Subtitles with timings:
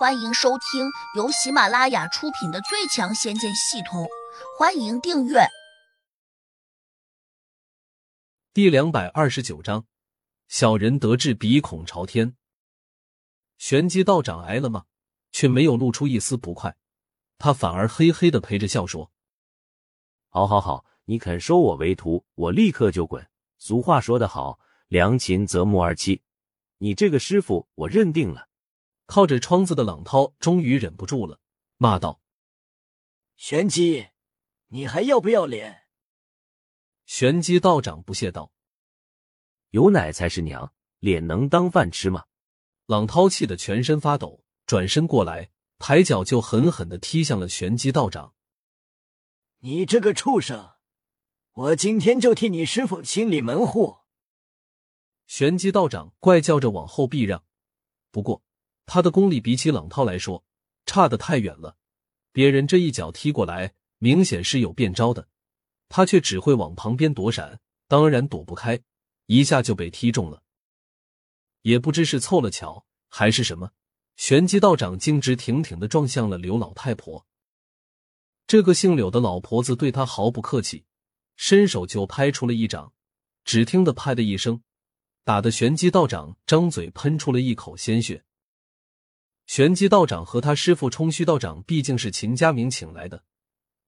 [0.00, 4.04] 欢迎收听由喜马拉雅出品的《最强仙剑系统》，
[4.58, 5.40] 欢迎订阅。
[8.54, 9.84] 第两百二十九章，
[10.48, 12.34] 小人得志鼻孔朝天。
[13.58, 14.86] 玄机道长挨了骂，
[15.32, 16.74] 却没有露出一丝不快，
[17.36, 19.12] 他反而嘿嘿的陪着笑说
[20.32, 23.28] ：“好好好，你肯收我为徒，我立刻就滚。
[23.58, 24.58] 俗话说得好，
[24.88, 26.22] 良禽择木而栖，
[26.78, 28.46] 你这个师傅我认定了。”
[29.10, 31.40] 靠着窗子的朗涛终于忍不住了，
[31.78, 32.20] 骂道
[33.34, 34.10] ：“玄机，
[34.68, 35.88] 你还要不要脸？”
[37.06, 38.52] 玄机道长不屑道
[39.70, 42.26] ：“有奶才是娘，脸能当饭吃吗？”
[42.86, 48.36] 朗涛气得全身发抖，转身过来，抬脚就狠狠的踢向了玄机道长。
[49.58, 50.74] “你这个畜生，
[51.54, 53.98] 我今天就替你师傅清理门户！”
[55.26, 57.44] 玄机道长怪叫着往后避让，
[58.12, 58.44] 不过。
[58.92, 60.44] 他的功力比起朗涛来说
[60.84, 61.76] 差得太远了，
[62.32, 65.28] 别人这一脚踢过来，明显是有变招的，
[65.88, 68.80] 他却只会往旁边躲闪，当然躲不开，
[69.26, 70.42] 一下就被踢中了。
[71.62, 73.70] 也不知是凑了巧还是什么，
[74.16, 77.24] 玄机道长径直挺挺的撞向了刘老太婆。
[78.48, 80.84] 这个姓柳的老婆子对他毫不客气，
[81.36, 82.92] 伸手就拍出了一掌，
[83.44, 84.64] 只听得“拍”的一声，
[85.22, 88.24] 打得玄机道长张嘴喷出了一口鲜血。
[89.50, 93.24] 玄机道长和他师傅冲虚道长毕竟是秦家明请来的，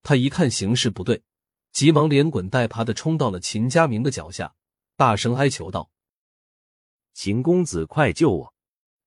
[0.02, 1.22] 他一看形势不对，
[1.70, 4.56] 急忙连滚带爬的冲到了秦家明的脚下，
[4.96, 5.92] 大声哀求道
[7.14, 8.54] ：“秦公子，快救我！”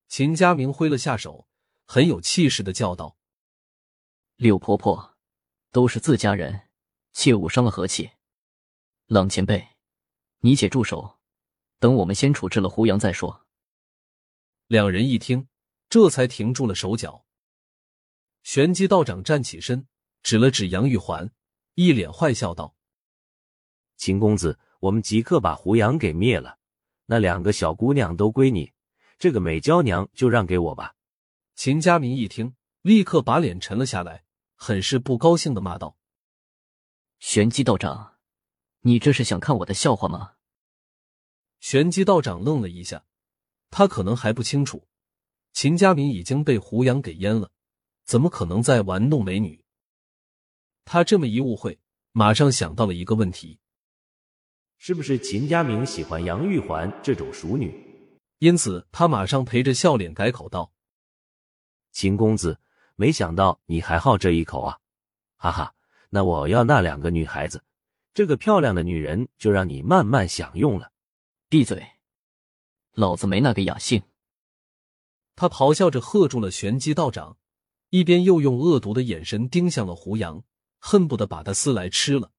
[0.08, 1.46] 秦家明挥了下手，
[1.84, 3.18] 很有气势的叫道
[4.38, 5.18] ：“柳婆婆，
[5.74, 6.70] 都是自家人，
[7.12, 8.12] 切勿伤了和气。
[9.08, 9.72] 冷前辈，
[10.40, 11.20] 你且住手，
[11.80, 13.46] 等我们先处置了胡杨再说。”
[14.68, 15.50] 两人一听。
[15.90, 17.26] 这才停住了手脚。
[18.44, 19.88] 玄机道长站起身，
[20.22, 21.32] 指了指杨玉环，
[21.74, 22.76] 一脸坏笑道
[23.98, 26.60] ：“秦公子，我们即刻把胡杨给灭了。
[27.06, 28.74] 那两个小姑娘都归你，
[29.18, 30.96] 这个美娇娘就让给我吧。”
[31.56, 34.26] 秦家明一听，立刻把脸沉了下来，
[34.56, 35.98] 很是不高兴的骂道
[37.20, 38.18] ：“玄机道长，
[38.82, 40.34] 你这是想看我的笑话吗？”
[41.62, 43.06] 玄机道长愣了一下，
[43.72, 44.88] 他可能还不清楚。
[45.56, 47.50] 秦家明已经被胡杨给阉了，
[48.04, 49.64] 怎么可能再玩弄美女？
[50.84, 51.80] 他这么一误会，
[52.12, 53.58] 马上想到了一个问题：
[54.78, 57.74] 是不是秦家明喜欢杨玉环这种熟女？
[58.40, 60.74] 因此，他马上陪着笑脸改口道
[61.94, 62.60] ：“秦公子，
[62.98, 64.78] 没想到你还好这一口啊！
[65.38, 65.74] 哈哈，
[66.10, 67.64] 那我要那两个女孩子，
[68.14, 70.92] 这个漂亮的女人就让你慢慢享用了。
[71.48, 71.82] 闭嘴，
[72.92, 74.04] 老子没那个雅兴。”
[75.36, 77.38] 他咆哮着喝住了玄机道长，
[77.90, 80.44] 一边又用恶毒的眼神盯向了胡杨，
[80.80, 82.32] 恨不得把他撕来吃了。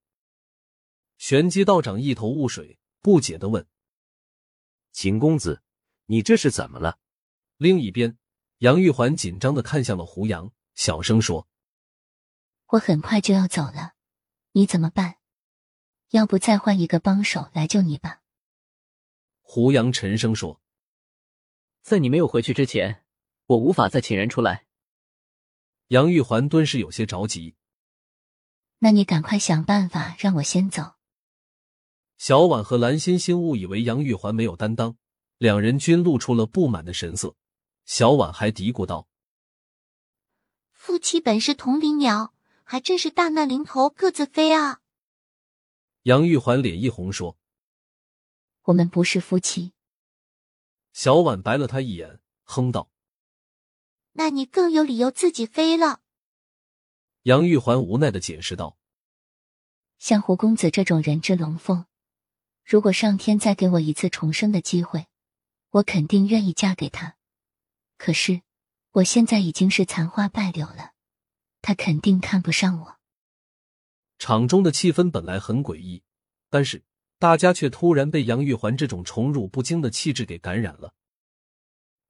[1.17, 3.67] 玄机道长一头雾水，不解的问
[4.91, 5.61] ：“秦公子，
[6.07, 6.97] 你这是怎么了？”
[7.57, 8.17] 另一边，
[8.59, 11.47] 杨玉环紧张的看向了胡杨，小声说
[12.69, 13.93] ：“我很快就要走了，
[14.53, 15.17] 你怎么办？
[16.09, 18.21] 要不再换一个帮手来救你吧？”
[19.41, 20.59] 胡杨沉声说。
[21.87, 23.05] 在你没有回去之前，
[23.45, 24.65] 我无法再请人出来。
[25.87, 27.55] 杨玉环顿时有些着急。
[28.79, 30.95] 那你赶快想办法让我先走。
[32.17, 34.97] 小婉和蓝欣欣误以为杨玉环没有担当，
[35.37, 37.37] 两人均露出了不满的神色。
[37.85, 39.07] 小婉还嘀咕道
[40.73, 42.33] ：“夫妻本是同林鸟，
[42.65, 44.81] 还真是大难临头各自飞啊。”
[46.03, 47.37] 杨玉环脸一红说
[48.63, 49.71] ：“我们不是夫妻。”
[50.97, 52.89] 小婉白了他一眼，哼道
[54.13, 56.01] ：“那你更有理由自己飞了。”
[57.21, 58.79] 杨玉环无奈的解释道
[59.99, 61.85] ：“像胡公子这种人之龙凤，
[62.65, 65.05] 如果上天再给我一次重生的机会，
[65.69, 67.15] 我肯定愿意嫁给他。
[67.99, 68.41] 可是
[68.93, 70.93] 我现在已经是残花败柳了，
[71.61, 72.97] 他肯定看不上我。”
[74.17, 76.01] 场中的气氛本来很诡异，
[76.49, 76.83] 但是。
[77.19, 80.93] 大家却突然被杨玉环这种宠辱不惊的气质给感染了。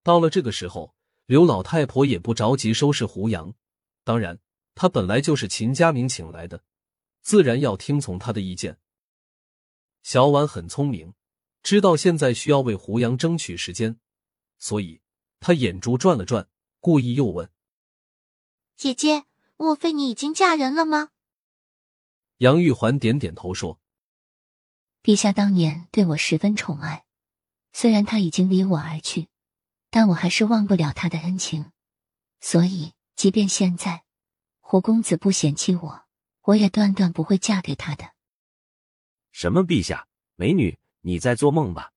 [0.04, 0.94] 到了这个时候，
[1.26, 3.54] 刘老太婆也不着急收拾胡杨，
[4.04, 4.40] 当然，
[4.76, 6.64] 她本来就是秦家明请来的，
[7.22, 8.80] 自然要听从他的意见。
[10.04, 11.14] 小婉很聪明，
[11.64, 13.98] 知道现在需要为胡杨争取时间，
[14.58, 15.02] 所以
[15.40, 16.50] 她眼珠转了转，
[16.80, 17.50] 故意又问
[18.76, 19.24] ：“姐姐，
[19.56, 21.12] 莫非你已经嫁人了吗？”
[22.40, 23.80] 杨玉环点点头说。
[25.08, 27.06] 陛下当年对我十分宠爱，
[27.72, 29.30] 虽然他已经离我而去，
[29.90, 31.72] 但我还是忘不了他的恩情。
[32.42, 34.04] 所以即便现在
[34.60, 36.04] 胡公子不嫌弃我，
[36.42, 38.12] 我也断断不会嫁给他的。
[39.32, 41.94] 什么陛下，美女，你在做梦吧？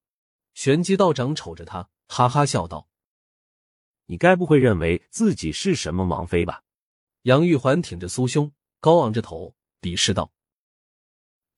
[0.55, 2.87] 玄机道长瞅着他，哈哈笑道
[4.07, 6.63] ：“你该不会认为自己是什么王妃吧？”
[7.23, 10.31] 杨玉环挺着酥胸，高昂着头，鄙视道：“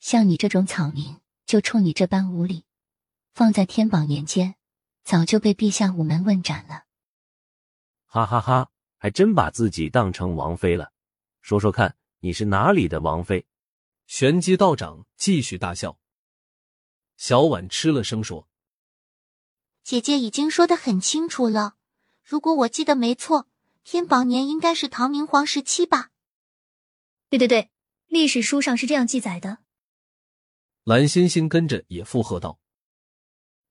[0.01, 1.19] 像你这种草民，
[1.53, 2.65] 就冲你这般无礼，
[3.35, 4.55] 放在天宝年间，
[5.05, 6.85] 早就被陛下午门问斩了。”
[8.09, 10.95] 哈哈哈，还真把自己当成王妃了。
[11.43, 13.45] 说说看，你是哪里的王妃？
[14.07, 15.99] 玄机道长继续大笑。
[17.19, 18.49] 小婉吃了声说
[19.85, 21.77] ：“姐姐已经说的很清楚了，
[22.25, 23.47] 如果我记得没错。”
[23.85, 26.13] 天宝年应该是唐明皇时期吧？
[27.29, 27.71] 对对对，
[28.07, 29.59] 历史书上是这样记载的。
[30.85, 32.59] 蓝欣欣跟着也附和道。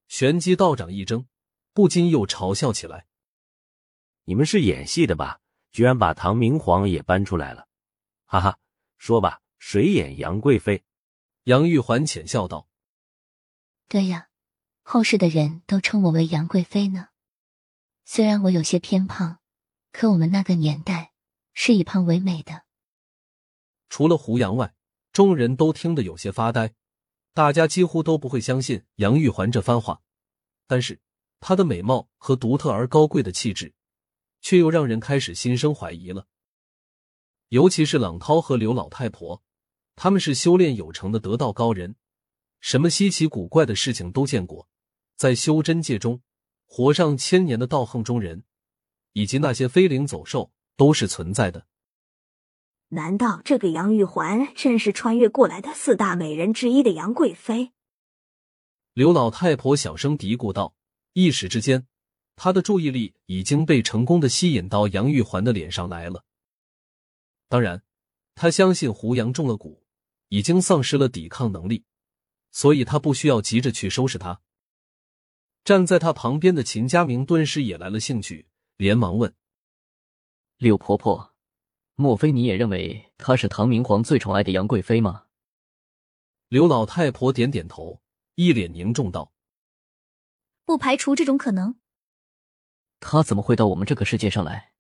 [0.08, 1.26] 玄机道长一怔，
[1.74, 3.08] 不禁又嘲笑起来
[4.26, 5.40] ：“你们是演戏的吧？
[5.72, 7.68] 居然把唐明皇也搬出来了！
[8.26, 8.60] 哈哈，
[8.98, 10.84] 说吧，谁演杨贵妃？”
[11.46, 12.68] 杨玉环浅笑道
[13.88, 14.30] ：“对呀，
[14.84, 17.10] 后世的人都称我为杨贵妃呢。
[18.06, 19.38] 虽然我有些偏胖。”
[19.94, 21.12] 可我们那个年代
[21.54, 22.64] 是以胖为美的。
[23.90, 24.74] 除了胡杨外，
[25.12, 26.74] 众人都听得有些发呆，
[27.34, 30.02] 大家几乎都不会相信杨玉环这番话。
[30.68, 31.00] 但是
[31.40, 33.74] 她的美貌和独特而高贵的气质，
[34.42, 36.28] 却又让人开始心生怀疑了。
[37.50, 39.42] 尤其是朗涛和刘老太婆，
[39.96, 41.96] 他们是修炼有成的得道高人，
[42.60, 44.70] 什么稀奇古怪的事情都见过，
[45.16, 46.22] 在修真界中
[46.66, 48.44] 活上千年的道行中人。
[49.14, 51.68] 以及那些飞灵走兽都是存在的。
[52.94, 57.72] 难道这个杨玉环正是穿越过来的四大美人之一的杨贵妃？
[58.92, 60.76] 刘老太婆小声嘀咕道。
[61.14, 61.88] 一时之间，
[62.36, 66.26] 她的注意力已经被成功的吸引到杨玉环的脸上来了。
[67.48, 67.82] 当然，
[68.36, 69.80] 她相信胡杨中了蛊，
[70.28, 71.86] 已经丧失了抵抗能力，
[72.52, 74.42] 所以她不需要急着去收拾他。
[75.64, 78.48] 站在他旁边的秦家明顿时也来了兴趣。
[78.76, 79.34] 连忙问
[80.58, 81.31] ：“柳婆婆，
[82.02, 85.28] 莫非你也认为她是唐明皇最宠爱的杨贵妃吗？”
[86.50, 88.02] 刘老太婆点点头，
[88.36, 89.32] 一脸凝重道
[90.66, 91.76] ：“不排除这种可能。”
[93.00, 94.74] 她怎么会到我们这个世界上来？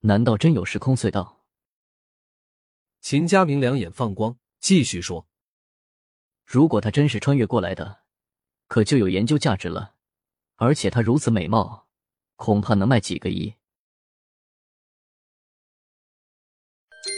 [0.00, 1.44] 难道真有时空隧道？
[3.00, 5.26] 秦家明两眼放光，继续说
[6.44, 8.02] ：“如果她真是穿越过来的，
[8.68, 9.94] 可就有研究价值了。
[10.56, 11.84] 而且她如此美貌。”
[12.38, 13.54] 恐怕能卖几个亿。